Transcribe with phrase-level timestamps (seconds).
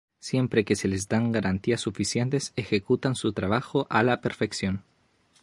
[0.19, 4.83] Siempre que se le den las garantías suficientes, ejecuta su trabajo a la perfección.